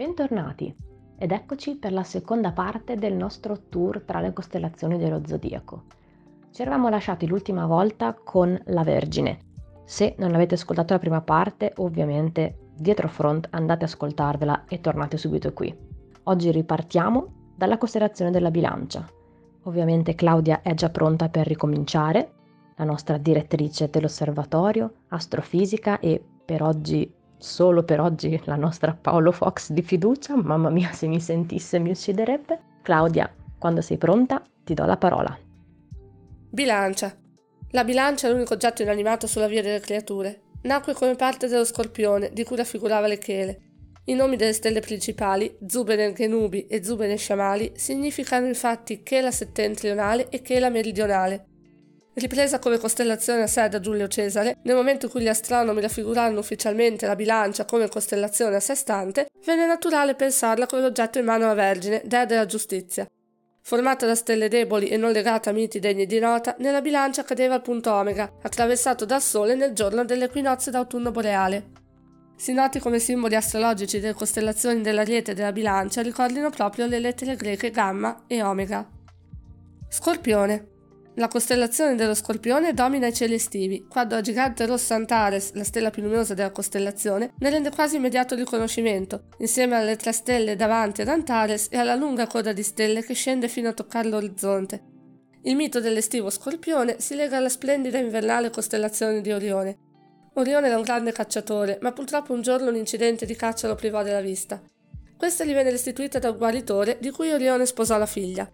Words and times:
Bentornati 0.00 0.74
ed 1.18 1.30
eccoci 1.30 1.76
per 1.76 1.92
la 1.92 2.04
seconda 2.04 2.52
parte 2.52 2.94
del 2.94 3.12
nostro 3.12 3.68
tour 3.68 4.00
tra 4.00 4.20
le 4.20 4.32
costellazioni 4.32 4.96
dello 4.96 5.20
zodiaco. 5.26 5.82
Ci 6.50 6.62
eravamo 6.62 6.88
lasciati 6.88 7.26
l'ultima 7.26 7.66
volta 7.66 8.14
con 8.14 8.58
la 8.68 8.82
Vergine. 8.82 9.40
Se 9.84 10.14
non 10.16 10.34
avete 10.34 10.54
ascoltato 10.54 10.94
la 10.94 10.98
prima 10.98 11.20
parte, 11.20 11.74
ovviamente 11.76 12.70
dietro 12.74 13.08
front 13.08 13.48
andate 13.50 13.84
ad 13.84 13.90
ascoltarvela 13.90 14.64
e 14.68 14.80
tornate 14.80 15.18
subito 15.18 15.52
qui. 15.52 15.76
Oggi 16.22 16.50
ripartiamo 16.50 17.52
dalla 17.54 17.76
costellazione 17.76 18.30
della 18.30 18.50
bilancia. 18.50 19.06
Ovviamente 19.64 20.14
Claudia 20.14 20.62
è 20.62 20.72
già 20.72 20.88
pronta 20.88 21.28
per 21.28 21.46
ricominciare, 21.46 22.32
la 22.76 22.84
nostra 22.84 23.18
direttrice 23.18 23.90
dell'osservatorio, 23.90 24.94
astrofisica 25.08 25.98
e 26.00 26.24
per 26.42 26.62
oggi 26.62 27.18
solo 27.40 27.82
per 27.82 28.00
oggi 28.00 28.40
la 28.44 28.56
nostra 28.56 28.92
Paolo 28.92 29.32
Fox 29.32 29.70
di 29.70 29.82
fiducia, 29.82 30.36
mamma 30.36 30.70
mia 30.70 30.92
se 30.92 31.06
mi 31.06 31.20
sentisse 31.20 31.78
mi 31.78 31.90
ucciderebbe. 31.90 32.60
Claudia, 32.82 33.32
quando 33.58 33.80
sei 33.80 33.96
pronta 33.96 34.42
ti 34.62 34.74
do 34.74 34.84
la 34.84 34.96
parola. 34.96 35.36
Bilancia. 36.50 37.16
La 37.70 37.84
bilancia 37.84 38.28
è 38.28 38.30
l'unico 38.30 38.54
oggetto 38.54 38.82
inanimato 38.82 39.26
sulla 39.26 39.46
via 39.46 39.62
delle 39.62 39.80
creature. 39.80 40.42
Nacque 40.62 40.92
come 40.92 41.14
parte 41.14 41.48
dello 41.48 41.64
scorpione, 41.64 42.30
di 42.32 42.44
cui 42.44 42.56
raffigurava 42.56 43.06
le 43.06 43.18
chele. 43.18 43.60
I 44.04 44.14
nomi 44.14 44.36
delle 44.36 44.52
stelle 44.52 44.80
principali, 44.80 45.56
Zubene 45.66 46.12
Genubi 46.12 46.66
e 46.66 46.84
Zubene 46.84 47.16
Sciamali, 47.16 47.72
significano 47.76 48.46
infatti 48.46 49.02
Chela 49.02 49.30
settentrionale 49.30 50.28
e 50.28 50.42
Chela 50.42 50.68
meridionale, 50.68 51.46
Ripresa 52.12 52.58
come 52.58 52.78
costellazione 52.78 53.42
a 53.42 53.46
sé 53.46 53.68
da 53.68 53.78
Giulio 53.78 54.08
Cesare, 54.08 54.56
nel 54.64 54.74
momento 54.74 55.06
in 55.06 55.12
cui 55.12 55.22
gli 55.22 55.28
astronomi 55.28 55.80
raffigurarono 55.80 56.40
ufficialmente 56.40 57.06
la 57.06 57.14
bilancia 57.14 57.64
come 57.64 57.88
costellazione 57.88 58.56
a 58.56 58.60
sé 58.60 58.74
stante, 58.74 59.28
venne 59.44 59.64
naturale 59.64 60.16
pensarla 60.16 60.66
come 60.66 60.82
l'oggetto 60.82 61.18
in 61.18 61.24
mano 61.24 61.44
alla 61.44 61.54
Vergine, 61.54 62.02
dea 62.04 62.24
della 62.24 62.46
giustizia. 62.46 63.06
Formata 63.62 64.06
da 64.06 64.16
stelle 64.16 64.48
deboli 64.48 64.88
e 64.88 64.96
non 64.96 65.12
legata 65.12 65.50
a 65.50 65.52
miti 65.52 65.78
degni 65.78 66.06
di 66.06 66.18
nota, 66.18 66.56
nella 66.58 66.80
bilancia 66.80 67.22
cadeva 67.22 67.54
il 67.54 67.62
punto 67.62 67.92
Omega, 67.92 68.38
attraversato 68.42 69.04
dal 69.04 69.22
Sole 69.22 69.54
nel 69.54 69.72
giorno 69.72 70.04
dell'equinozio 70.04 70.72
d'autunno 70.72 71.12
boreale. 71.12 71.78
Si 72.34 72.52
noti 72.52 72.80
come 72.80 72.98
simboli 72.98 73.36
astrologici 73.36 74.00
delle 74.00 74.14
costellazioni 74.14 74.80
dell'Ariete 74.80 75.30
e 75.30 75.34
della 75.34 75.52
bilancia 75.52 76.02
ricordino 76.02 76.50
proprio 76.50 76.86
le 76.86 76.98
lettere 76.98 77.36
greche 77.36 77.70
Gamma 77.70 78.24
e 78.26 78.42
Omega. 78.42 78.84
Scorpione 79.88 80.78
la 81.20 81.28
costellazione 81.28 81.96
dello 81.96 82.14
Scorpione 82.14 82.72
domina 82.72 83.06
i 83.06 83.12
cieli 83.12 83.34
estivi, 83.34 83.84
quando 83.86 84.14
la 84.14 84.22
gigante 84.22 84.64
rossa 84.64 84.94
Antares, 84.94 85.52
la 85.52 85.64
stella 85.64 85.90
più 85.90 86.02
luminosa 86.02 86.32
della 86.32 86.50
costellazione, 86.50 87.34
ne 87.38 87.50
rende 87.50 87.68
quasi 87.70 87.96
immediato 87.96 88.34
riconoscimento, 88.34 89.24
insieme 89.36 89.76
alle 89.76 89.96
tre 89.96 90.12
stelle 90.12 90.56
davanti 90.56 91.02
ad 91.02 91.08
Antares 91.08 91.68
e 91.70 91.76
alla 91.76 91.94
lunga 91.94 92.26
coda 92.26 92.54
di 92.54 92.62
stelle 92.62 93.04
che 93.04 93.12
scende 93.12 93.48
fino 93.48 93.68
a 93.68 93.74
toccare 93.74 94.08
l'orizzonte. 94.08 94.82
Il 95.42 95.56
mito 95.56 95.78
dell'estivo 95.78 96.30
Scorpione 96.30 97.00
si 97.00 97.14
lega 97.14 97.36
alla 97.36 97.50
splendida 97.50 97.98
invernale 97.98 98.48
costellazione 98.48 99.20
di 99.20 99.30
Orione. 99.30 99.76
Orione 100.34 100.68
era 100.68 100.76
un 100.78 100.82
grande 100.82 101.12
cacciatore, 101.12 101.78
ma 101.82 101.92
purtroppo 101.92 102.32
un 102.32 102.40
giorno 102.40 102.70
un 102.70 102.76
incidente 102.76 103.26
di 103.26 103.36
caccia 103.36 103.68
lo 103.68 103.74
privò 103.74 104.02
della 104.02 104.22
vista. 104.22 104.58
Questa 105.18 105.44
gli 105.44 105.52
venne 105.52 105.70
restituita 105.70 106.18
da 106.18 106.30
un 106.30 106.38
guaritore 106.38 106.96
di 106.98 107.10
cui 107.10 107.30
Orione 107.30 107.66
sposò 107.66 107.98
la 107.98 108.06
figlia. 108.06 108.50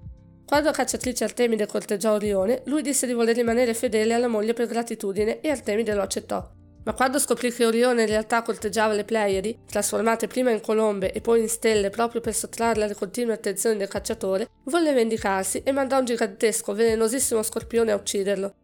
Quando 0.46 0.70
cacciatrice 0.70 1.24
Artemide 1.24 1.66
corteggiò 1.66 2.12
Orione, 2.12 2.62
lui 2.66 2.80
disse 2.80 3.04
di 3.08 3.12
voler 3.12 3.34
rimanere 3.34 3.74
fedele 3.74 4.14
alla 4.14 4.28
moglie 4.28 4.52
per 4.52 4.68
gratitudine 4.68 5.40
e 5.40 5.50
Artemide 5.50 5.92
lo 5.92 6.02
accettò. 6.02 6.48
Ma 6.84 6.92
quando 6.92 7.18
scoprì 7.18 7.52
che 7.52 7.66
Orione 7.66 8.02
in 8.02 8.08
realtà 8.08 8.42
corteggiava 8.42 8.92
le 8.92 9.04
Pleiadi, 9.04 9.64
trasformate 9.68 10.28
prima 10.28 10.52
in 10.52 10.60
colombe 10.60 11.10
e 11.12 11.20
poi 11.20 11.40
in 11.40 11.48
stelle 11.48 11.90
proprio 11.90 12.20
per 12.20 12.32
sottrarle 12.32 12.84
alle 12.84 12.94
continue 12.94 13.34
attenzioni 13.34 13.76
del 13.76 13.88
cacciatore, 13.88 14.48
volle 14.66 14.92
vendicarsi 14.92 15.64
e 15.64 15.72
mandò 15.72 15.98
un 15.98 16.04
gigantesco, 16.04 16.74
velenosissimo 16.74 17.42
scorpione 17.42 17.90
a 17.90 17.96
ucciderlo. 17.96 18.54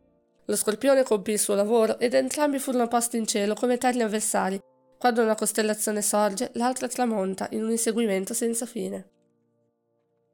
Lo 0.45 0.57
scorpione 0.57 1.03
compì 1.03 1.33
il 1.33 1.41
suo 1.41 1.57
lavoro 1.57 1.99
ed 1.99 2.15
entrambi 2.15 2.61
furono 2.61 2.87
posti 2.87 3.17
in 3.17 3.27
cielo 3.27 3.55
come 3.55 3.75
eterni 3.75 4.03
avversari. 4.03 4.61
Quando 4.99 5.21
una 5.21 5.35
costellazione 5.35 6.01
sorge, 6.01 6.51
l'altra 6.55 6.87
tramonta 6.87 7.49
in 7.51 7.65
un 7.65 7.71
inseguimento 7.73 8.35
senza 8.35 8.67
fine. 8.67 9.09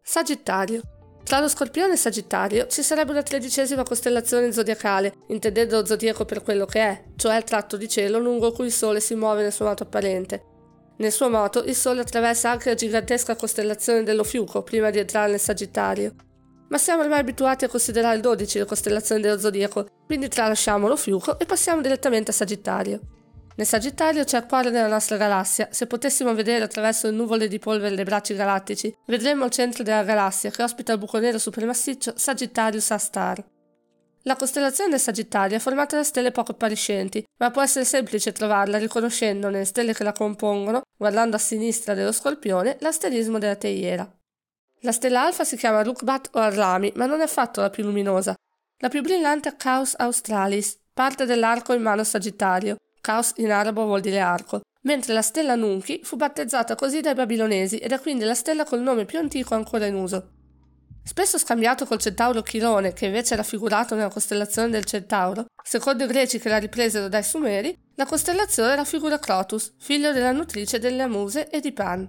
Sagittario 0.03 0.97
tra 1.29 1.41
lo 1.41 1.49
Scorpione 1.49 1.93
e 1.93 1.97
Sagittario 1.97 2.67
ci 2.69 2.83
sarebbe 2.83 3.11
una 3.11 3.23
tredicesima 3.23 3.83
costellazione 3.83 4.51
zodiacale, 4.51 5.13
intendendo 5.27 5.77
lo 5.79 5.85
zodiaco 5.85 6.25
per 6.25 6.43
quello 6.43 6.65
che 6.65 6.81
è, 6.81 7.05
cioè 7.17 7.37
il 7.37 7.45
tratto 7.45 7.77
di 7.77 7.87
cielo 7.87 8.19
lungo 8.19 8.51
cui 8.51 8.65
il 8.65 8.73
Sole 8.73 8.99
si 8.99 9.15
muove 9.15 9.43
nel 9.43 9.53
suo 9.53 9.67
moto 9.67 9.83
apparente. 9.83 10.43
Nel 10.97 11.13
suo 11.13 11.29
moto 11.29 11.63
il 11.65 11.75
Sole 11.75 12.01
attraversa 12.01 12.51
anche 12.51 12.71
la 12.71 12.75
gigantesca 12.75 13.37
costellazione 13.37 14.05
dello 14.05 14.25
Fiuco 14.25 14.63
prima 14.63 14.89
di 14.89 15.01
entrare 15.01 15.33
nel 15.33 15.39
Sagittario. 15.39 16.15
Ma 16.71 16.79
siamo 16.79 17.03
ormai 17.03 17.19
abituati 17.19 17.67
a 17.67 17.69
considerare 17.69 18.21
12 18.21 18.61
le 18.61 18.65
costellazioni 18.65 19.21
dello 19.21 19.39
zodiaco, 19.39 19.87
quindi 20.07 20.29
tralasciamo 20.29 20.89
lo 20.89 20.97
Fiuco 20.97 21.39
e 21.39 21.45
passiamo 21.45 21.83
direttamente 21.83 22.31
a 22.31 22.35
Sagittario. 22.35 23.01
Nel 23.59 23.67
Sagittario 23.67 24.23
c'è 24.23 24.47
cuore 24.47 24.71
della 24.71 24.87
nostra 24.87 25.17
galassia. 25.17 25.67
Se 25.73 25.89
potessimo 25.89 26.33
vedere 26.33 26.63
attraverso 26.63 27.09
le 27.09 27.17
nuvole 27.17 27.49
di 27.49 27.59
polvere 27.59 27.97
dei 27.97 28.05
bracci 28.05 28.37
galattici, 28.37 28.95
vedremmo 29.07 29.47
il 29.47 29.51
centro 29.51 29.83
della 29.83 30.05
galassia 30.05 30.51
che 30.51 30.63
ospita 30.63 30.93
il 30.93 30.99
buco 30.99 31.19
nero 31.19 31.39
supermassiccio 31.39 32.13
Sagittarius 32.15 32.93
A-Star. 32.93 33.45
La 34.23 34.37
costellazione 34.37 34.91
del 34.91 35.01
Sagittario 35.01 35.57
è 35.57 35.61
formata 35.61 35.97
da 35.97 36.05
stelle 36.05 36.31
poco 36.31 36.53
appariscenti, 36.53 37.25
ma 37.39 37.51
può 37.51 37.61
essere 37.61 37.85
semplice 37.85 38.31
trovarla 38.31 38.79
riconoscendo 38.79 39.49
nelle 39.49 39.65
stelle 39.65 39.93
che 39.93 40.05
la 40.05 40.13
compongono, 40.13 40.83
guardando 40.97 41.35
a 41.35 41.41
sinistra 41.41 41.95
dello 41.95 42.13
Scorpione, 42.13 42.77
l'asterismo 42.79 43.39
della 43.39 43.57
teiera. 43.57 44.09
La 44.83 44.93
stella 44.93 45.25
alfa 45.25 45.43
si 45.43 45.57
chiama 45.57 45.83
Rukbat 45.83 46.31
o 46.35 46.39
Arlami, 46.39 46.93
ma 46.95 47.07
non 47.07 47.19
è 47.19 47.25
affatto 47.25 47.61
la 47.61 47.71
più 47.71 47.83
luminosa. 47.83 48.37
La 48.77 48.89
più 48.89 49.03
brillante 49.03 49.49
è 49.49 49.57
Caus 49.57 49.95
Australis, 49.97 50.79
parte 50.93 51.25
dell'arco 51.25 51.73
in 51.73 51.83
mano 51.83 52.05
Sagittario, 52.05 52.77
Caos 53.09 53.33
in 53.37 53.51
arabo 53.51 53.87
vuol 53.87 54.03
dire 54.03 54.21
arco, 54.21 54.61
mentre 54.83 55.15
la 55.15 55.23
stella 55.23 55.55
Nunchi 55.55 56.03
fu 56.05 56.17
battezzata 56.17 56.75
così 56.75 57.01
dai 57.01 57.15
babilonesi 57.15 57.79
ed 57.79 57.93
è 57.93 58.01
quindi 58.01 58.25
la 58.25 58.35
stella 58.35 58.65
col 58.65 58.83
nome 58.83 59.07
più 59.07 59.19
antico 59.19 59.55
ancora 59.55 59.87
in 59.87 59.95
uso. 59.95 60.33
Spesso 61.05 61.39
scambiato 61.39 61.87
col 61.87 62.01
centauro 62.01 62.43
Chirone, 62.43 62.93
che 62.93 63.07
invece 63.07 63.33
è 63.33 63.39
raffigurato 63.39 63.95
nella 63.95 64.11
costellazione 64.11 64.69
del 64.69 64.85
Centauro, 64.85 65.47
secondo 65.65 66.05
i 66.05 66.07
greci 66.07 66.39
che 66.39 66.51
la 66.51 66.59
ripresero 66.59 67.09
dai 67.09 67.23
Sumeri, 67.23 67.75
la 67.95 68.05
costellazione 68.05 68.77
raffigura 68.77 69.19
Crotus, 69.19 69.73
figlio 69.79 70.13
della 70.13 70.33
nutrice 70.33 70.79
delle 70.79 71.07
Muse 71.07 71.49
e 71.49 71.61
di 71.61 71.73
Pan. 71.73 72.07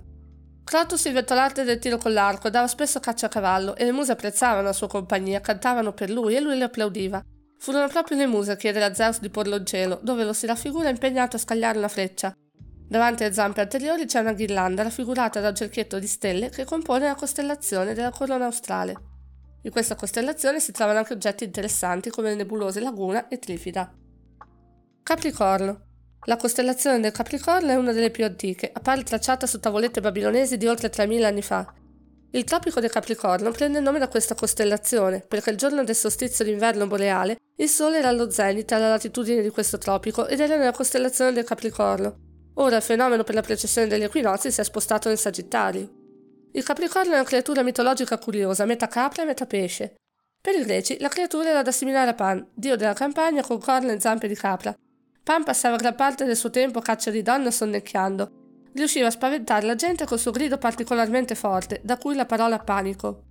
Crotus 0.66 1.06
inventò 1.06 1.34
l'arte 1.34 1.64
del 1.64 1.80
tiro 1.80 1.98
con 1.98 2.12
l'arco 2.12 2.50
dava 2.50 2.68
spesso 2.68 3.00
caccia 3.00 3.28
a 3.28 3.30
cavallo 3.30 3.78
e 3.78 3.86
le 3.86 3.94
muse 3.94 4.12
apprezzavano 4.12 4.64
la 4.64 4.74
sua 4.74 4.90
compagnia, 4.90 5.40
cantavano 5.40 5.94
per 5.94 6.10
lui 6.10 6.36
e 6.36 6.42
lui 6.42 6.58
le 6.58 6.66
applaudiva. 6.66 7.24
Furono 7.60 7.90
proprio 7.90 8.18
le 8.18 8.26
muse 8.26 8.54
a 8.54 8.56
chiedere 8.56 8.86
a 8.86 8.94
Zeus 8.94 9.20
di 9.20 9.30
porlo 9.30 9.58
in 9.58 9.66
cielo, 9.66 10.00
dove 10.02 10.24
lo 10.24 10.32
si 10.32 10.46
raffigura 10.46 10.88
impegnato 10.88 11.36
a 11.36 11.40
scagliare 11.40 11.78
una 11.78 11.90
freccia. 11.90 12.34
Davanti 12.88 13.24
alle 13.24 13.34
zampe 13.34 13.60
anteriori 13.60 14.06
c'è 14.06 14.22
una 14.22 14.32
ghirlanda 14.32 14.84
raffigurata 14.84 15.42
da 15.42 15.50
un 15.50 15.56
cerchietto 15.56 16.00
di 16.00 16.08
stelle 16.08 16.50
che 16.50 16.64
compone 16.64 17.08
la 17.08 17.16
costellazione 17.16 17.94
della 17.94 18.12
corona 18.12 18.46
australe. 18.46 18.96
In 19.64 19.72
questa 19.72 19.96
costellazione 19.96 20.62
si 20.62 20.72
trovano 20.72 21.00
anche 21.00 21.12
oggetti 21.12 21.44
interessanti 21.44 22.10
come 22.10 22.30
le 22.30 22.36
nebulose 22.36 22.80
Laguna 22.80 23.28
e 23.28 23.40
Trifida. 23.40 23.94
Capricorno. 25.04 25.82
La 26.28 26.38
costellazione 26.38 27.02
del 27.02 27.12
Capricorno 27.12 27.72
è 27.72 27.76
una 27.76 27.92
delle 27.92 28.10
più 28.10 28.24
antiche, 28.24 28.70
appare 28.72 29.04
tracciata 29.04 29.46
su 29.46 29.60
tavolette 29.60 30.00
babilonesi 30.00 30.56
di 30.56 30.66
oltre 30.66 30.90
3000 30.90 31.28
anni 31.28 31.42
fa 31.42 31.74
il 32.32 32.44
tropico 32.44 32.80
del 32.80 32.92
Capricorno 32.92 33.50
prende 33.50 33.80
il 33.80 33.84
nome 33.84 33.98
da 33.98 34.08
questa 34.08 34.36
costellazione, 34.36 35.24
perché 35.28 35.50
il 35.50 35.58
giorno 35.58 35.84
del 35.84 35.96
solstizio 35.96 36.46
d'inverno 36.46 36.86
boreale 36.86 37.38
il 37.56 37.68
Sole 37.68 37.98
era 37.98 38.10
allo 38.10 38.30
zenit 38.30 38.72
alla 38.72 38.90
latitudine 38.90 39.42
di 39.42 39.50
questo 39.50 39.80
tropico 39.80 40.28
ed 40.28 40.40
era 40.40 40.56
nella 40.56 40.72
costellazione 40.72 41.34
del 41.34 41.44
Capricorno. 41.44 42.28
Ora 42.56 42.76
il 42.76 42.84
fenomeno 42.84 43.24
per 43.24 43.34
la 43.34 43.42
precessione 43.42 43.88
degli 43.88 44.04
equinozi 44.04 44.52
si 44.52 44.62
è 44.62 44.64
spostato 44.64 45.08
nel 45.08 45.18
Sagittario. 45.18 45.90
Il 46.52 46.64
Capricorno 46.64 47.14
è 47.14 47.16
una 47.16 47.24
creatura 47.24 47.64
mitologica 47.64 48.18
curiosa, 48.20 48.66
metà 48.66 48.88
capra 48.88 49.24
e 49.24 49.26
metà 49.26 49.48
pesce. 49.48 49.96
Per 50.40 50.56
i 50.56 50.64
greci 50.64 50.98
la 51.00 51.10
creatura 51.10 51.50
era 51.50 51.64
da 51.64 51.70
assimilare 51.70 52.12
a 52.12 52.14
Pan, 52.14 52.48
dio 52.54 52.76
della 52.76 52.94
campagna 52.94 53.42
con 53.42 53.60
corna 53.60 53.92
e 53.92 54.00
zampe 54.00 54.28
di 54.28 54.36
capra. 54.36 54.76
Pan 55.24 55.44
passava 55.44 55.78
gran 55.78 55.96
parte 55.96 56.26
del 56.26 56.38
suo 56.38 56.50
tempo 56.50 56.80
a 56.80 56.84
caccia 56.84 57.12
di 57.12 57.22
donne 57.22 57.52
sonnecchiando, 57.52 58.39
riusciva 58.80 59.08
a 59.08 59.12
spaventare 59.12 59.66
la 59.66 59.76
gente 59.76 60.06
col 60.06 60.20
suo 60.20 60.32
grido 60.32 60.58
particolarmente 60.58 61.36
forte, 61.36 61.82
da 61.84 61.98
cui 61.98 62.16
la 62.16 62.26
parola 62.26 62.58
panico. 62.58 63.24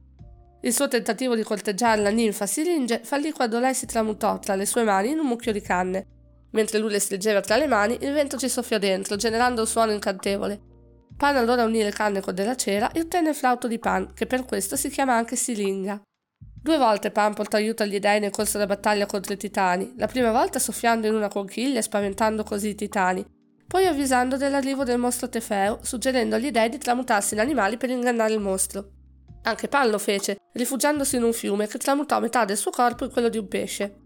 Il 0.61 0.73
suo 0.73 0.89
tentativo 0.89 1.35
di 1.35 1.43
corteggiare 1.43 2.03
la 2.03 2.11
ninfa 2.11 2.47
Siringe 2.47 3.01
fallì 3.03 3.33
quando 3.33 3.59
lei 3.59 3.75
si 3.75 3.87
tramutò 3.87 4.39
tra 4.39 4.55
le 4.55 4.67
sue 4.67 4.83
mani 4.83 5.11
in 5.11 5.19
un 5.19 5.27
mucchio 5.27 5.53
di 5.53 5.61
canne. 5.61 6.07
Mentre 6.51 6.79
lui 6.79 6.91
le 6.91 6.99
stringeva 6.99 7.41
tra 7.41 7.57
le 7.57 7.67
mani, 7.67 7.97
il 8.01 8.13
vento 8.13 8.37
ci 8.37 8.49
soffiò 8.49 8.79
dentro, 8.79 9.17
generando 9.17 9.63
un 9.63 9.67
suono 9.67 9.93
incantevole. 9.93 10.61
Pan 11.17 11.37
allora 11.37 11.65
unì 11.65 11.83
le 11.83 11.91
canne 11.91 12.21
con 12.21 12.35
della 12.35 12.57
cera 12.57 12.91
e 12.93 13.01
ottenne 13.01 13.31
il 13.31 13.35
flauto 13.35 13.69
di 13.69 13.79
Pan, 13.79 14.13
che 14.15 14.27
per 14.27 14.45
questo 14.45 14.77
si 14.77 14.89
chiama 14.89 15.15
anche 15.15 15.37
Silinga. 15.37 16.01
Due 16.61 16.77
volte 16.77 17.11
Pan 17.11 17.35
portò 17.35 17.57
aiuto 17.57 17.83
agli 17.83 17.99
dei 17.99 18.21
nel 18.21 18.31
corso 18.31 18.59
della 18.59 18.75
battaglia 18.75 19.07
contro 19.07 19.33
i 19.33 19.37
titani, 19.37 19.95
la 19.97 20.07
prima 20.07 20.33
volta 20.33 20.59
soffiando 20.59 21.07
in 21.07 21.15
una 21.15 21.29
conchiglia 21.29 21.79
e 21.79 21.83
spaventando 21.83 22.43
così 22.43 22.71
i 22.71 22.75
titani, 22.75 23.25
poi 23.69 23.85
avvisando 23.85 24.39
dell'arrivo 24.39 24.83
del 24.83 24.99
mostro 24.99 25.29
Tefeo, 25.29 25.81
suggerendo 25.83 26.37
agli 26.37 26.51
dei 26.51 26.71
di 26.71 26.79
tramutarsi 26.79 27.35
in 27.35 27.41
animali 27.41 27.77
per 27.77 27.91
ingannare 27.91 28.33
il 28.33 28.41
mostro. 28.41 28.93
Anche 29.43 29.69
Pan 29.69 29.91
lo 29.91 29.99
fece, 29.99 30.39
rifugiandosi 30.55 31.17
in 31.17 31.23
un 31.23 31.35
fiume 31.35 31.67
che 31.67 31.77
tramutò 31.77 32.19
metà 32.19 32.47
del 32.47 32.57
suo 32.57 32.71
corpo 32.71 33.05
in 33.05 33.11
quello 33.11 33.29
di 33.29 33.37
un 33.37 33.47
pesce. 33.47 33.97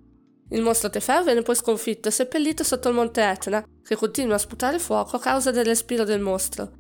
Il 0.51 0.63
mostro 0.63 0.91
Tefeo 0.91 1.23
venne 1.23 1.43
poi 1.43 1.55
sconfitto 1.55 2.09
e 2.09 2.11
seppellito 2.11 2.65
sotto 2.65 2.89
il 2.89 2.95
monte 2.95 3.23
Etna, 3.23 3.65
che 3.85 3.95
continua 3.95 4.35
a 4.35 4.39
sputare 4.39 4.81
fuoco 4.81 5.17
a 5.17 5.21
causa 5.21 5.53
del 5.53 5.65
respiro 5.65 6.03
del 6.03 6.21
mostro. 6.21 6.73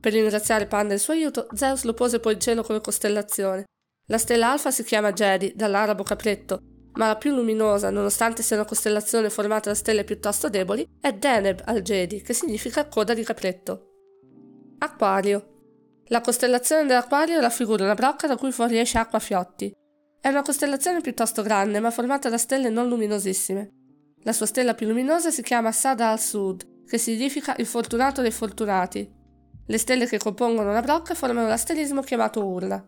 Per 0.00 0.12
ringraziare 0.12 0.66
Pan 0.66 0.88
del 0.88 0.98
suo 0.98 1.12
aiuto, 1.12 1.46
Zeus 1.54 1.84
lo 1.84 1.94
pose 1.94 2.18
poi 2.18 2.34
in 2.34 2.40
cielo 2.40 2.64
come 2.64 2.80
costellazione. 2.80 3.66
La 4.08 4.18
stella 4.18 4.50
alfa 4.50 4.72
si 4.72 4.82
chiama 4.82 5.12
Jedi, 5.12 5.52
dall'arabo 5.54 6.02
capretto, 6.02 6.60
ma 6.96 7.06
la 7.06 7.16
più 7.16 7.34
luminosa, 7.34 7.90
nonostante 7.90 8.42
sia 8.42 8.56
una 8.56 8.64
costellazione 8.64 9.30
formata 9.30 9.70
da 9.70 9.74
stelle 9.74 10.04
piuttosto 10.04 10.48
deboli, 10.48 10.86
è 11.00 11.12
Deneb 11.12 11.62
al-Jedi, 11.64 12.22
che 12.22 12.32
significa 12.32 12.86
coda 12.88 13.14
di 13.14 13.24
capretto. 13.24 13.90
Acquario. 14.78 15.54
La 16.08 16.20
costellazione 16.20 16.86
dell'Acquario 16.86 17.40
raffigura 17.40 17.84
una 17.84 17.94
brocca 17.94 18.26
da 18.26 18.36
cui 18.36 18.52
fuoriesce 18.52 18.98
acqua 18.98 19.18
a 19.18 19.22
fiotti. 19.22 19.74
È 20.20 20.28
una 20.28 20.42
costellazione 20.42 21.00
piuttosto 21.00 21.42
grande, 21.42 21.80
ma 21.80 21.90
formata 21.90 22.28
da 22.28 22.38
stelle 22.38 22.70
non 22.70 22.88
luminosissime. 22.88 23.70
La 24.22 24.32
sua 24.32 24.46
stella 24.46 24.74
più 24.74 24.86
luminosa 24.86 25.30
si 25.30 25.42
chiama 25.42 25.72
Sada 25.72 26.10
al-Sud, 26.10 26.84
che 26.86 26.98
significa 26.98 27.54
il 27.58 27.66
fortunato 27.66 28.22
dei 28.22 28.30
fortunati. 28.30 29.08
Le 29.66 29.78
stelle 29.78 30.06
che 30.06 30.18
compongono 30.18 30.72
la 30.72 30.80
brocca 30.80 31.14
formano 31.14 31.48
l'asterismo 31.48 32.00
chiamato 32.02 32.44
Urla. 32.44 32.84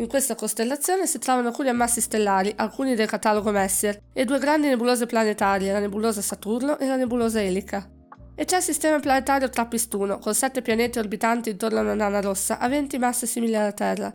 In 0.00 0.06
questa 0.06 0.36
costellazione 0.36 1.08
si 1.08 1.18
trovano 1.18 1.48
alcuni 1.48 1.70
ammassi 1.70 2.00
stellari, 2.00 2.52
alcuni 2.54 2.94
del 2.94 3.08
catalogo 3.08 3.50
Messier, 3.50 4.00
e 4.12 4.24
due 4.24 4.38
grandi 4.38 4.68
nebulose 4.68 5.06
planetarie, 5.06 5.72
la 5.72 5.80
nebulosa 5.80 6.20
Saturno 6.20 6.78
e 6.78 6.86
la 6.86 6.94
nebulosa 6.94 7.42
Elica. 7.42 7.90
E 8.36 8.44
c'è 8.44 8.58
il 8.58 8.62
sistema 8.62 9.00
planetario 9.00 9.50
Trappistuno, 9.50 10.20
con 10.20 10.34
sette 10.34 10.62
pianeti 10.62 11.00
orbitanti 11.00 11.50
intorno 11.50 11.78
a 11.78 11.82
una 11.82 11.94
nana 11.94 12.20
rossa, 12.20 12.60
aventi 12.60 12.96
masse 12.96 13.26
simili 13.26 13.56
alla 13.56 13.72
Terra. 13.72 14.12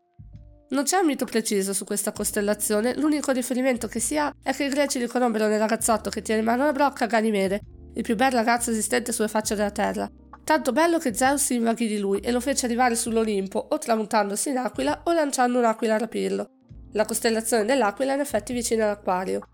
Non 0.69 0.85
c'è 0.85 0.99
un 0.99 1.05
mito 1.05 1.25
preciso 1.25 1.73
su 1.73 1.83
questa 1.83 2.13
costellazione, 2.13 2.95
l'unico 2.95 3.33
riferimento 3.33 3.89
che 3.89 3.99
si 3.99 4.17
ha 4.17 4.33
è 4.41 4.53
che 4.53 4.63
i 4.63 4.69
greci 4.69 4.99
riconobbero 4.99 5.47
nel 5.47 5.59
ragazzotto 5.59 6.09
che 6.09 6.21
tiene 6.21 6.39
in 6.39 6.45
mano 6.45 6.63
la 6.63 6.71
brocca 6.71 7.07
Ganimede, 7.07 7.59
il 7.95 8.03
più 8.03 8.15
bel 8.15 8.31
ragazzo 8.31 8.71
esistente 8.71 9.11
sulla 9.11 9.27
faccia 9.27 9.53
della 9.53 9.71
terra. 9.71 10.09
Tanto 10.43 10.73
bello 10.73 10.97
che 10.97 11.13
Zeus 11.13 11.41
si 11.41 11.55
invaghì 11.55 11.87
di 11.87 11.99
lui 11.99 12.19
e 12.19 12.31
lo 12.31 12.41
fece 12.41 12.65
arrivare 12.65 12.95
sull'Olimpo, 12.95 13.65
o 13.69 13.77
tramutandosi 13.77 14.49
in 14.49 14.57
aquila 14.57 15.01
o 15.05 15.13
lanciando 15.13 15.57
un'aquila 15.57 15.95
a 15.95 15.99
rapirlo. 15.99 16.47
La 16.91 17.05
costellazione 17.05 17.63
dell'aquila 17.63 18.11
è 18.11 18.15
in 18.15 18.21
effetti 18.21 18.51
vicina 18.51 18.83
all'acquario. 18.83 19.47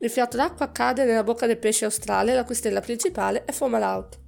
Il 0.00 0.08
fiato 0.08 0.38
d'acqua 0.38 0.72
cade 0.72 1.04
nella 1.04 1.22
bocca 1.22 1.46
del 1.46 1.58
pesce 1.58 1.84
australe, 1.84 2.34
la 2.34 2.44
cui 2.44 2.54
stella 2.54 2.80
principale 2.80 3.44
è 3.44 3.52
Fomalhaut. 3.52 4.18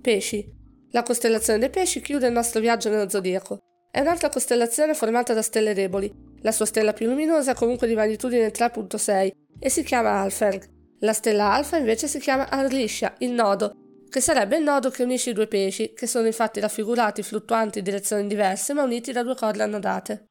Pesci. 0.00 0.58
La 0.92 1.02
costellazione 1.02 1.58
dei 1.58 1.70
pesci 1.70 2.00
chiude 2.00 2.28
il 2.28 2.32
nostro 2.32 2.60
viaggio 2.60 2.88
nello 2.88 3.08
zodiaco. 3.08 3.58
È 3.90 3.98
un'altra 3.98 4.28
costellazione 4.28 4.94
formata 4.94 5.34
da 5.34 5.42
stelle 5.42 5.74
deboli. 5.74 6.12
La 6.42 6.52
sua 6.52 6.66
stella 6.66 6.92
più 6.92 7.08
luminosa 7.08 7.50
è 7.50 7.54
comunque 7.54 7.88
di 7.88 7.94
magnitudine 7.94 8.52
3.6 8.52 9.30
e 9.58 9.68
si 9.68 9.82
chiama 9.82 10.20
Alferg. 10.20 10.64
La 11.00 11.12
stella 11.12 11.52
alfa 11.52 11.76
invece 11.76 12.06
si 12.06 12.20
chiama 12.20 12.48
Arliscia, 12.48 13.14
il 13.18 13.32
nodo, 13.32 13.79
che 14.10 14.20
sarebbe 14.20 14.56
il 14.56 14.64
nodo 14.64 14.90
che 14.90 15.04
unisce 15.04 15.30
i 15.30 15.32
due 15.32 15.46
pesci, 15.46 15.94
che 15.94 16.06
sono 16.06 16.26
infatti 16.26 16.60
raffigurati 16.60 17.22
fluttuanti 17.22 17.78
in 17.78 17.84
direzioni 17.84 18.26
diverse 18.26 18.74
ma 18.74 18.82
uniti 18.82 19.12
da 19.12 19.22
due 19.22 19.36
corde 19.36 19.62
annodate. 19.62 20.26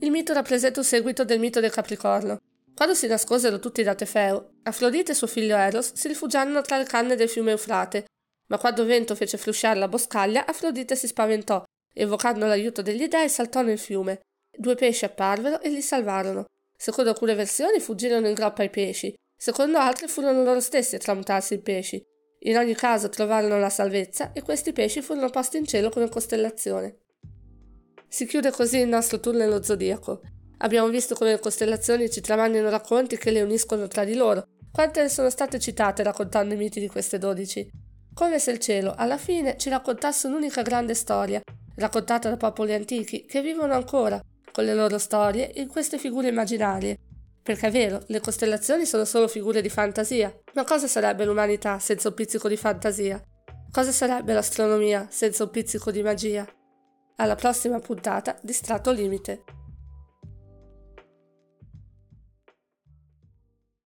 Il 0.00 0.10
mito 0.10 0.32
rappresenta 0.32 0.80
un 0.80 0.84
seguito 0.84 1.24
del 1.24 1.38
mito 1.38 1.60
del 1.60 1.70
Capricorno. 1.70 2.38
Quando 2.74 2.94
si 2.94 3.06
nascosero 3.06 3.58
tutti 3.58 3.82
da 3.82 3.94
Tefeo, 3.94 4.54
Afrodite 4.64 5.12
e 5.12 5.14
suo 5.14 5.26
figlio 5.26 5.56
Eros 5.56 5.92
si 5.94 6.08
rifugiarono 6.08 6.60
tra 6.62 6.76
le 6.76 6.84
canne 6.84 7.14
del 7.14 7.28
fiume 7.28 7.52
Eufrate, 7.52 8.06
ma 8.48 8.58
quando 8.58 8.84
vento 8.84 9.14
fece 9.14 9.38
frusciare 9.38 9.78
la 9.78 9.88
boscaglia, 9.88 10.46
Afrodite 10.46 10.96
si 10.96 11.06
spaventò 11.06 11.62
Evocando 11.92 12.46
l'aiuto 12.46 12.82
degli 12.82 13.08
dei, 13.08 13.28
saltò 13.28 13.62
nel 13.62 13.78
fiume. 13.78 14.20
Due 14.56 14.74
pesci 14.74 15.04
apparvero 15.04 15.60
e 15.60 15.68
li 15.70 15.82
salvarono. 15.82 16.44
Secondo 16.76 17.10
alcune 17.10 17.34
versioni 17.34 17.80
fuggirono 17.80 18.28
in 18.28 18.34
groppa 18.34 18.62
ai 18.62 18.70
pesci, 18.70 19.12
secondo 19.36 19.78
altre 19.78 20.08
furono 20.08 20.42
loro 20.42 20.60
stessi 20.60 20.94
a 20.94 20.98
tramutarsi 20.98 21.54
in 21.54 21.62
pesci. 21.62 22.02
In 22.44 22.56
ogni 22.56 22.74
caso 22.74 23.10
trovarono 23.10 23.58
la 23.58 23.68
salvezza 23.68 24.32
e 24.32 24.42
questi 24.42 24.72
pesci 24.72 25.02
furono 25.02 25.28
posti 25.28 25.58
in 25.58 25.66
cielo 25.66 25.90
come 25.90 26.08
costellazione. 26.08 26.96
Si 28.08 28.26
chiude 28.26 28.50
così 28.50 28.78
il 28.78 28.88
nostro 28.88 29.20
tour 29.20 29.36
nello 29.36 29.62
zodiaco. 29.62 30.22
Abbiamo 30.58 30.88
visto 30.88 31.14
come 31.14 31.32
le 31.32 31.38
costellazioni 31.38 32.10
ci 32.10 32.20
tramandino 32.20 32.70
racconti 32.70 33.18
che 33.18 33.30
le 33.30 33.42
uniscono 33.42 33.88
tra 33.88 34.04
di 34.04 34.14
loro. 34.14 34.44
Quante 34.72 35.02
ne 35.02 35.08
sono 35.08 35.28
state 35.28 35.58
citate 35.58 36.02
raccontando 36.02 36.54
i 36.54 36.56
miti 36.56 36.80
di 36.80 36.88
queste 36.88 37.18
dodici? 37.18 37.68
Come 38.14 38.38
se 38.38 38.50
il 38.52 38.58
cielo, 38.58 38.94
alla 38.96 39.18
fine, 39.18 39.56
ci 39.58 39.68
raccontasse 39.68 40.26
un'unica 40.26 40.62
grande 40.62 40.94
storia, 40.94 41.42
raccontata 41.76 42.28
da 42.28 42.36
popoli 42.36 42.72
antichi 42.72 43.26
che 43.26 43.42
vivono 43.42 43.74
ancora, 43.74 44.20
con 44.50 44.64
le 44.64 44.74
loro 44.74 44.98
storie, 44.98 45.52
in 45.56 45.68
queste 45.68 45.98
figure 45.98 46.28
immaginarie. 46.28 46.98
Perché 47.50 47.66
è 47.66 47.70
vero, 47.72 48.00
le 48.06 48.20
costellazioni 48.20 48.86
sono 48.86 49.04
solo 49.04 49.26
figure 49.26 49.60
di 49.60 49.68
fantasia, 49.68 50.32
ma 50.54 50.62
cosa 50.62 50.86
sarebbe 50.86 51.24
l'umanità 51.24 51.80
senza 51.80 52.06
un 52.06 52.14
pizzico 52.14 52.46
di 52.46 52.56
fantasia? 52.56 53.20
Cosa 53.72 53.90
sarebbe 53.90 54.32
l'astronomia 54.32 55.08
senza 55.10 55.42
un 55.42 55.50
pizzico 55.50 55.90
di 55.90 56.00
magia? 56.00 56.46
Alla 57.16 57.34
prossima 57.34 57.80
puntata 57.80 58.38
di 58.40 58.52
Strato 58.52 58.92
Limite. 58.92 59.42